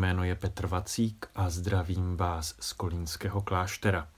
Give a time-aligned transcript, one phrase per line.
[0.00, 4.08] jméno je Petr Vacík a zdravím vás z Kolínského kláštera.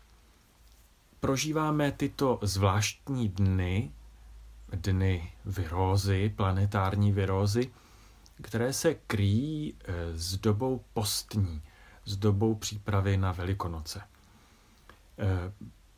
[1.20, 3.92] Prožíváme tyto zvláštní dny,
[4.72, 7.70] dny virózy, planetární virózy,
[8.42, 11.62] které se kryjí eh, s dobou postní,
[12.04, 14.02] s dobou přípravy na Velikonoce.
[15.18, 15.52] Eh,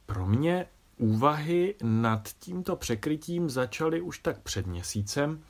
[0.07, 5.43] pro mě úvahy nad tímto překrytím začaly už tak před měsícem,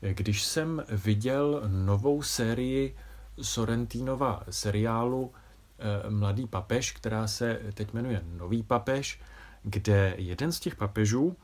[0.00, 2.96] když jsem viděl novou sérii
[3.42, 5.32] Sorrentinova seriálu
[5.78, 9.20] eh, Mladý papež, která se teď jmenuje Nový papež,
[9.62, 11.36] kde jeden z těch papežů,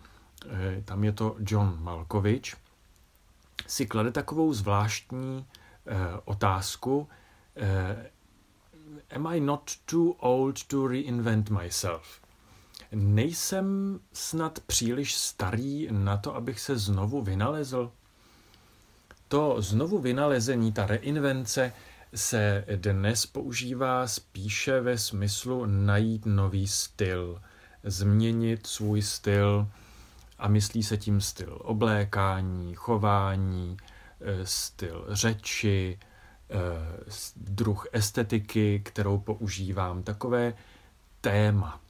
[0.47, 2.57] eh, tam je to John Malkovich,
[3.67, 5.47] si klade takovou zvláštní
[5.87, 7.09] eh, otázku,
[9.11, 12.21] Am I not too old to reinvent myself?
[12.93, 17.93] Nejsem snad příliš starý na to, abych se znovu vynalezl?
[19.31, 21.73] To znovu vynalezení, ta reinvence,
[22.15, 27.43] se dnes používá spíše ve smyslu najít nový styl,
[27.83, 29.69] změnit svůj styl
[30.39, 33.77] a myslí se tím styl oblékání, chování,
[34.21, 35.99] eh, styl řeči,
[36.51, 36.57] eh,
[37.37, 40.55] druh estetiky, kterou používám, takové
[41.21, 41.81] téma.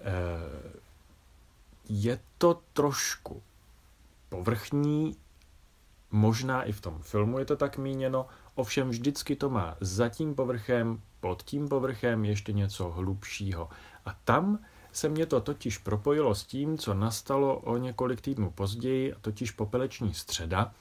[0.00, 0.80] Eh,
[1.88, 3.42] je to trošku
[4.28, 5.16] povrchní,
[6.14, 10.34] možná i v tom filmu je to tak míněno, ovšem vždycky to má za tím
[10.34, 13.68] povrchem, pod tím povrchem ještě něco hlubšího.
[14.06, 14.58] A tam
[14.92, 20.14] se mě to totiž propojilo s tím, co nastalo o několik týdnů později, totiž popeleční
[20.14, 20.72] středa,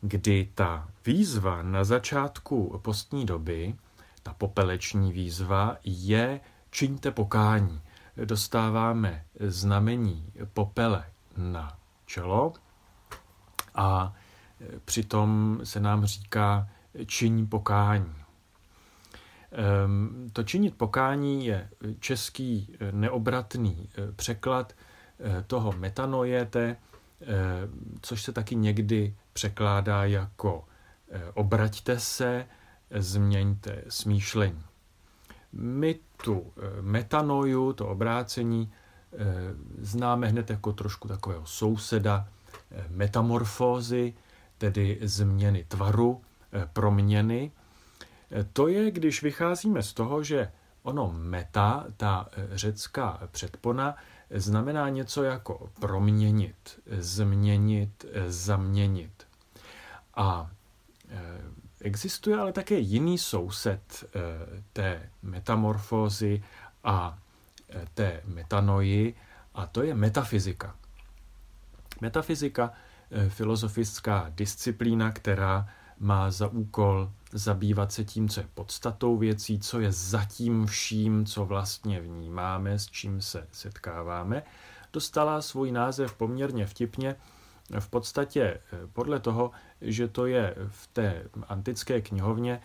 [0.00, 3.74] kdy ta výzva na začátku postní doby,
[4.22, 7.80] ta popeleční výzva, je čiňte pokání
[8.16, 11.04] dostáváme znamení popele
[11.36, 12.52] na čelo
[13.74, 14.14] a
[14.84, 16.68] přitom se nám říká
[17.06, 18.14] činí pokání.
[19.52, 21.68] Ehm, to činit pokání je
[22.00, 26.76] český neobratný eh, překlad eh, toho metanojete,
[27.20, 27.26] eh,
[28.02, 30.64] což se taky někdy překládá jako
[31.34, 32.46] obraťte se,
[32.98, 34.62] změňte smýšlení.
[35.52, 38.72] My tu eh, metanoju, to obrácení,
[39.12, 39.16] eh,
[39.78, 42.28] známe hned jako trošku takového souseda
[42.70, 44.14] eh, metamorfózy,
[44.70, 46.22] tedy změny tvaru,
[46.72, 47.52] proměny.
[48.52, 50.52] To je, když vycházíme z toho, že
[50.82, 53.96] ono meta, ta řecká předpona,
[54.30, 59.26] znamená něco jako proměnit, změnit, zaměnit.
[60.14, 60.50] A
[61.82, 66.42] Existuje ale také jiný soused eh, té metamorfózy
[66.84, 67.18] a
[67.70, 69.14] eh, té metanoji,
[69.54, 70.76] a to je metafyzika.
[72.00, 72.91] Metafyzika, eh,
[73.28, 75.68] filozofická disciplína, která
[75.98, 81.44] má za úkol zabývat se tím, co je podstatou věcí, co je zatím vším, co
[81.44, 84.42] vlastně vnímáme, s čím se setkáváme,
[84.92, 87.16] dostala svůj název poměrně vtipně
[87.80, 88.60] v podstatě eh,
[88.92, 89.50] podle toho,
[89.80, 92.60] že to je v té antické knihovně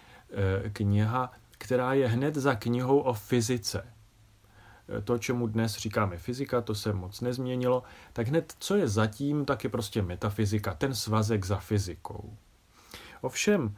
[0.66, 3.86] eh, kniha, která je hned za knihou o fyzice.
[4.90, 7.84] Eh, to, čemu dnes říkáme fyzika, to se moc nezměnilo,
[8.14, 12.38] tak hned co je zatím, tak je prostě metafyzika, ten svazek za fyzikou.
[13.22, 13.76] Ovšem,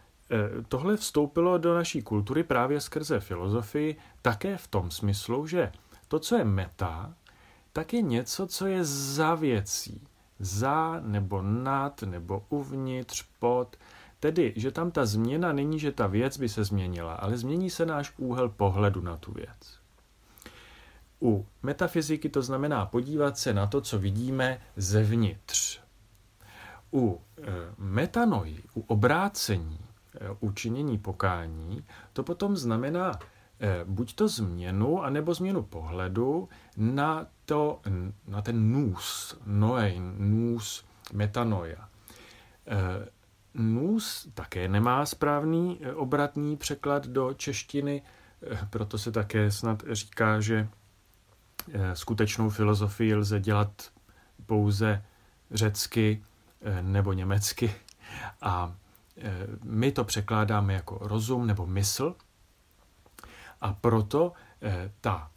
[0.68, 5.72] tohle vstoupilo do naší kultury právě skrze filozofii, také v tom smyslu, že
[6.08, 7.14] to, co je meta,
[7.74, 10.08] tak je něco, co je za věcí
[10.40, 13.78] za nebo nad nebo uvnitř, pod.
[14.20, 17.86] Tedy, že tam ta změna není, že ta věc by se změnila, ale změní se
[17.86, 19.79] náš úhel pohledu na tu věc.
[21.22, 25.80] U metafyziky to znamená podívat se na to, co vidíme zevnitř.
[26.94, 27.42] U e,
[27.78, 29.80] metanoji, u obrácení,
[30.16, 33.12] e, u činění pokání, to potom znamená
[33.60, 37.82] e, buď to změnu, anebo změnu pohledu na to,
[38.28, 41.90] na ten nůs, noein, nůs, metanoja.
[43.54, 48.02] Nůs také nemá správný obratný překlad do češtiny,
[48.70, 50.68] proto se také snad říká, že
[51.94, 53.92] skutečnou filozofii lze dělat
[54.46, 55.04] pouze
[55.52, 56.24] řecky
[56.82, 57.76] nebo německy.
[58.42, 58.76] A
[59.64, 62.16] my to překládáme jako rozum nebo mysl.
[63.62, 64.34] A proto
[65.02, 65.32] ta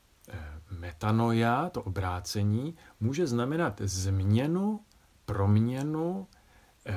[0.70, 4.80] metanoja, to obrácení, může znamenat změnu,
[5.26, 6.26] proměnu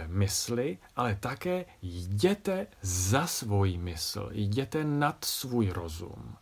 [0.08, 6.36] mysli, ale také jděte za svůj mysl, jděte nad svůj rozum.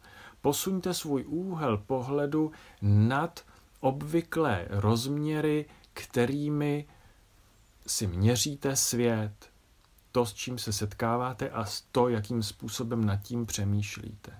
[0.44, 2.52] Posuňte svůj úhel pohledu
[2.82, 3.46] nad
[3.80, 6.86] obvyklé rozměry, kterými
[7.88, 9.50] si měříte svět.
[10.12, 14.32] to, s čím se setkáváte a to, jakým způsobem nad tím přemýšlíte.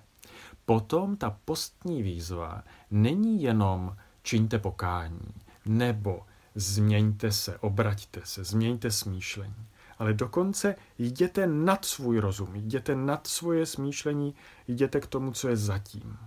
[0.66, 5.34] Potom ta postní výzva není jenom čiňte pokání,
[5.66, 9.66] nebo změňte se, obraťte se, změňte smýšlení,
[9.98, 14.34] ale dokonce jděte nad svůj rozum, jděte nad svoje smýšlení,
[14.68, 16.18] jděte k tomu, co je zatím.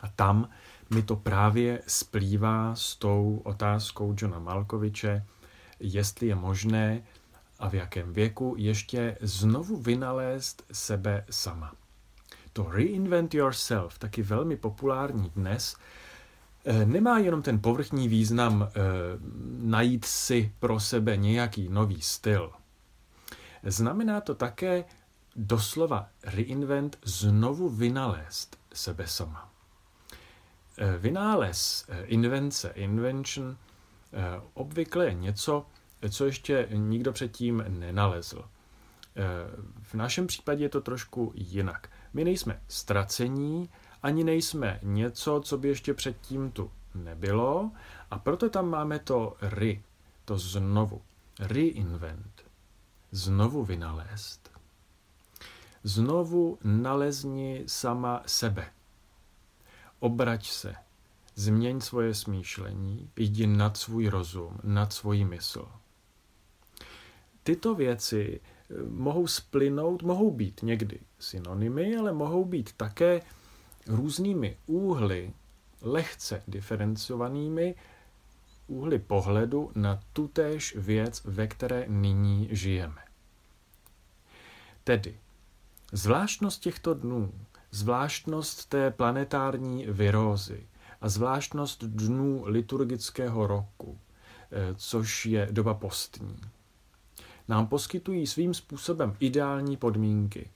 [0.00, 0.48] A tam
[0.90, 5.24] mi to právě splývá s tou otázkou Johna Malkoviče,
[5.80, 7.02] jestli je možné
[7.58, 11.72] a v jakém věku ještě znovu vynalézt sebe sama.
[12.52, 15.76] To reinvent yourself, taky velmi populární dnes,
[16.64, 18.68] eh, nemá jenom ten povrchní význam e,
[19.62, 22.52] najít si pro sebe nějaký nový styl.
[23.64, 24.84] Znamená to také
[25.36, 29.52] doslova reinvent znovu vynalézt sebe sama.
[30.78, 33.56] E, vynález, invence, invention, e,
[34.54, 35.66] obvykle je něco,
[36.10, 38.44] co ještě nikdo předtím nenalezl.
[39.82, 41.90] V našem případě je to trošku jinak.
[42.12, 43.70] My nejsme ztracení,
[44.02, 47.70] ani nejsme něco, co by ještě předtím tu nebylo,
[48.10, 49.82] a proto tam máme to ry,
[50.24, 51.02] to znovu,
[51.40, 52.42] reinvent,
[53.12, 54.50] znovu vynalézt.
[55.84, 58.72] Znovu nalezni sama sebe.
[60.00, 60.74] Obrať se,
[61.34, 65.68] změň svoje smýšlení, jdi nad svůj rozum, nad svůj mysl.
[67.42, 68.40] Tyto věci
[68.88, 73.20] mohou splynout, mohou být někdy synonymy, ale mohou být také
[73.86, 75.32] různými úhly,
[75.82, 77.74] lehce diferencovanými
[78.66, 83.02] úhly pohledu na tutéž věc, ve které nyní žijeme.
[84.84, 85.18] Tedy,
[85.92, 87.32] zvláštnost těchto dnů,
[87.70, 90.66] zvláštnost té planetární virózy
[91.00, 93.98] a zvláštnost dnů liturgického roku,
[94.50, 96.36] eh, což je doba postní,
[97.48, 100.50] nám poskytují svým způsobem ideální podmínky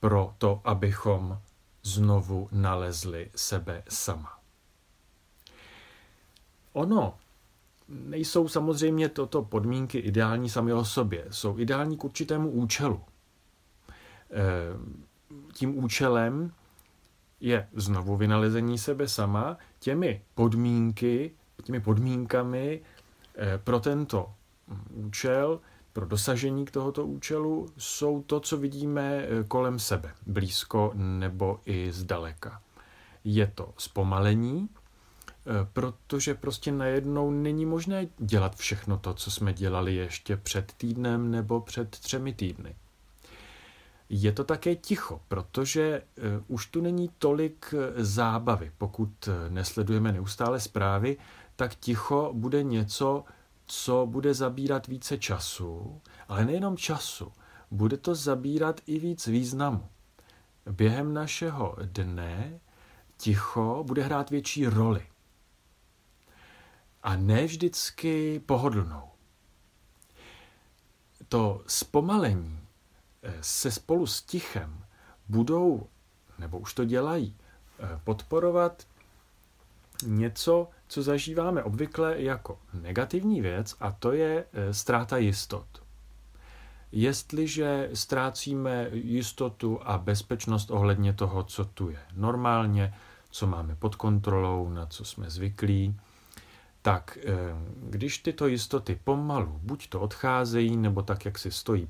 [0.00, 1.40] pro to, abychom
[1.82, 4.35] znovu nalezli sebe sama.
[6.76, 7.14] Ono
[7.88, 13.00] nejsou samozřejmě toto podmínky ideální sami o sobě, jsou ideální k určitému účelu.
[14.30, 14.42] E,
[15.52, 16.52] tím účelem
[17.40, 21.32] je znovu vynalezení sebe sama těmi podmínky,
[21.62, 22.80] těmi podmínkami
[23.38, 24.34] e, pro tento
[24.90, 25.60] účel
[25.96, 31.92] pro dosažení k tohoto účelu jsou to, co vidíme eh, kolem sebe, blízko nebo i
[31.92, 32.62] zdaleka.
[33.24, 34.75] Je to zpomalení, eh,
[35.72, 41.60] protože prostě najednou není možné dělat všechno to, co jsme dělali ještě před týdnem nebo
[41.60, 42.76] před třemi týdny.
[44.08, 48.72] Je to také ticho, protože uh, už tu není tolik zábavy.
[48.78, 51.16] Pokud nesledujeme neustále zprávy,
[51.56, 53.24] tak ticho bude něco,
[53.66, 57.32] co bude zabírat více času, ale nejenom času,
[57.70, 59.88] bude to zabírat i víc významu.
[60.70, 62.60] Během našeho dne
[63.16, 65.06] ticho bude hrát větší roli.
[67.06, 69.02] A ne vždycky pohodlnou.
[71.28, 72.60] To zpomalení
[73.22, 74.84] eh, se spolu s tichem
[75.28, 75.86] budou,
[76.38, 77.36] nebo už to dělají,
[77.78, 78.86] eh, podporovat
[80.04, 85.66] něco, co zažíváme obvykle jako negativní věc, a to je e, ztráta jistot.
[86.92, 92.94] Jestliže ztrácíme jistotu a bezpečnost ohledně toho, co tu je normálně,
[93.30, 95.96] co máme pod kontrolou, na co jsme zvyklí,
[96.86, 97.22] tak e,
[97.80, 101.88] když tyto jistoty pomalu buď to odcházejí, nebo tak, jak si stojí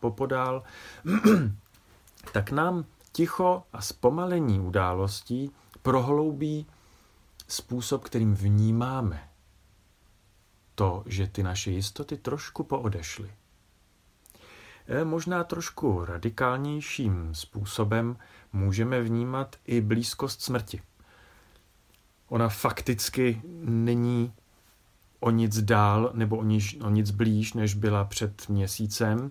[0.00, 0.62] popodál,
[2.32, 5.50] tak nám ticho a zpomalení událostí
[5.82, 6.66] prohloubí
[7.48, 9.28] způsob, kterým vnímáme
[10.74, 13.30] to, že ty naše jistoty trošku poodešly.
[14.86, 18.16] E, možná trošku radikálnějším způsobem
[18.52, 20.82] můžeme vnímat i blízkost smrti.
[22.28, 24.32] Ona fakticky není
[25.20, 29.30] o nic dál nebo o nic, o nic blíž, než byla před měsícem.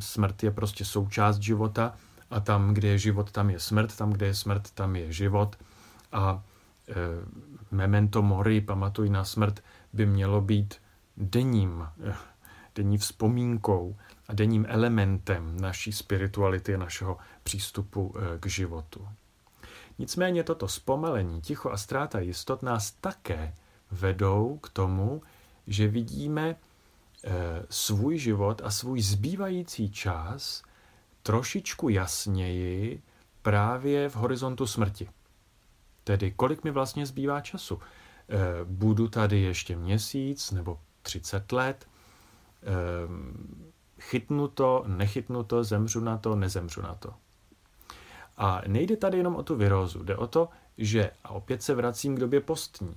[0.00, 1.94] smrt je prostě součást života
[2.30, 5.56] a tam, kde je život, tam je smrt, tam, kde je smrt, tam je život.
[6.12, 6.42] A
[6.88, 6.94] Eh,
[7.70, 10.74] memento mori, pamatuj na smrt, by mělo být
[11.16, 11.88] denním,
[12.74, 13.96] denní vzpomínkou
[14.28, 19.08] a denním elementem naší spirituality a našeho přístupu eh, k životu.
[19.98, 23.54] Nicméně toto zpomalení, ticho a ztráta jistot nás také
[23.90, 25.22] vedou k tomu,
[25.66, 26.56] že vidíme
[27.70, 30.62] svůj život a svůj zbývající čas
[31.22, 33.02] trošičku jasněji
[33.42, 35.08] právě v horizontu smrti.
[36.04, 37.80] Tedy kolik mi vlastně zbývá času?
[38.28, 41.88] Eh, budu tady ještě měsíc nebo 30 let?
[42.62, 42.66] Eh,
[44.00, 47.14] chytnu to, nechytnu to, zemřu na to, nezemřu na to.
[48.36, 52.16] A nejde tady jenom o tu virózu, jde o to, že, a opět se vracím
[52.16, 52.96] k době postní,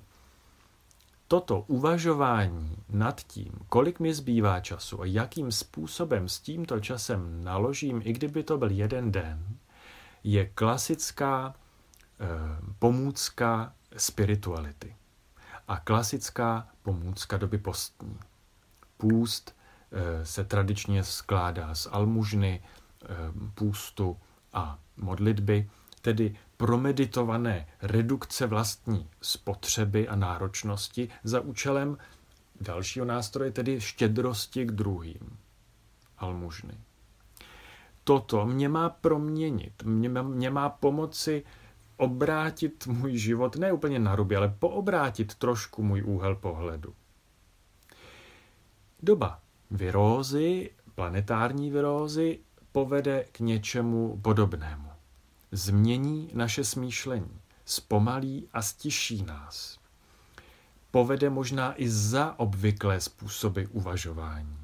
[1.27, 8.01] toto uvažování nad tím, kolik mi zbývá času a jakým způsobem s tímto časem naložím,
[8.05, 9.57] i kdyby to byl jeden den,
[10.23, 12.25] je klasická e,
[12.79, 14.95] pomůcka spirituality
[15.67, 18.19] a klasická pomůcka doby postní.
[18.97, 19.55] Půst
[19.91, 23.05] e, se tradičně skládá z almužny, e,
[23.53, 24.17] půstu
[24.53, 25.69] a modlitby,
[26.01, 31.97] tedy promeditované redukce vlastní spotřeby a náročnosti za účelem
[32.61, 35.37] dalšího nástroje, tedy štědrosti k druhým.
[36.17, 36.77] Almužny.
[38.03, 41.43] Toto mě má proměnit, mě, mě má pomoci
[41.97, 46.93] obrátit můj život, ne úplně na ruby, ale poobrátit trošku můj úhel pohledu.
[49.03, 49.39] Doba
[49.71, 52.39] virózy, planetární virózy,
[52.71, 54.88] povede k něčemu podobnému
[55.51, 59.79] změní naše smýšlení, zpomalí a stiší nás.
[60.91, 64.57] Povede možná i za obvyklé způsoby uvažování.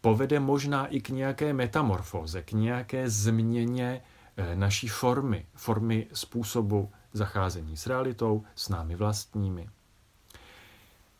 [0.00, 4.02] Povede možná i k nějaké metamorfóze, k nějaké změně
[4.36, 9.68] eh, naší formy, formy způsobu zacházení s realitou, s námi vlastními.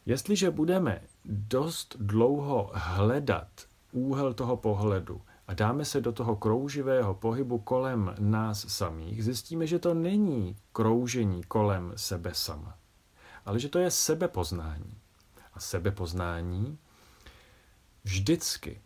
[0.07, 3.49] Jestliže budeme dost dlouho hledat
[3.93, 9.79] úhel toho pohledu, a dáme se do toho krouživého pohybu kolem nás samých, zjistíme, že
[9.79, 12.79] to není kroužení kolem sebe sama,
[13.47, 14.95] ale že to je sebepoznání.
[15.55, 16.79] A sebepoznání
[18.05, 18.81] vždycky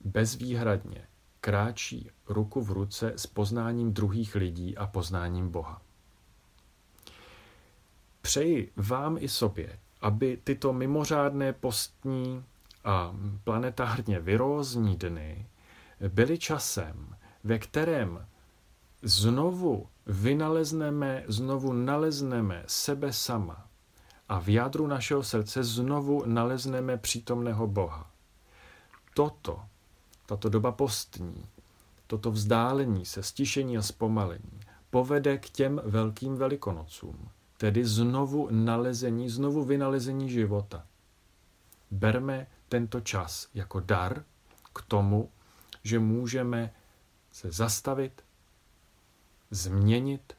[0.00, 1.06] bezvýhradně
[1.40, 5.82] kráčí ruku v ruce s poznáním druhých lidí a poznáním Boha.
[8.22, 12.44] Přeji vám i sobě, aby tyto mimořádné postní
[12.88, 13.14] a
[13.44, 15.46] planetárně virózní dny
[16.08, 18.26] byly časem, ve kterém
[19.02, 23.66] znovu vynalezneme, znovu nalezneme sebe sama
[24.28, 28.10] a v jádru našeho srdce znovu nalezneme přítomného Boha.
[29.14, 29.60] Toto,
[30.26, 31.46] tato doba postní,
[32.06, 39.64] toto vzdálení se, stišení a zpomalení povede k těm velkým velikonocům, tedy znovu nalezení, znovu
[39.64, 40.86] vynalezení života.
[41.90, 44.24] Berme tento čas jako dar
[44.72, 45.30] k tomu,
[45.82, 46.74] že můžeme
[47.30, 48.24] se zastavit,
[49.50, 50.32] změnit,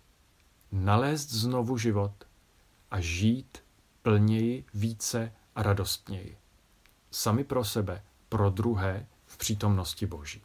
[0.71, 2.27] nalézt znovu život
[2.91, 3.57] a žít
[4.01, 6.38] plněji, více a radostněji.
[7.12, 10.41] Sami pro sebe, pro druhé v přítomnosti Boží.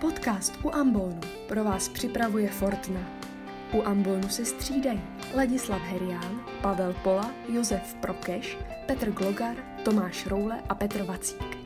[0.00, 3.31] Podcast u Ambonu pro vás připravuje Fortna.
[3.72, 5.00] U Ambonu se střídají
[5.34, 11.58] Ladislav Herián, Pavel Pola, Josef Prokeš, Petr Glogar, Tomáš Roule a Petr Vacík.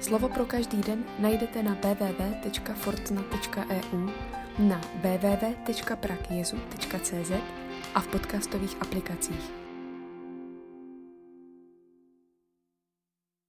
[0.00, 4.10] Slovo pro každý den najdete na www.fortna.eu,
[4.58, 7.32] na www.prakjezu.cz
[7.94, 9.63] a v podcastových aplikacích.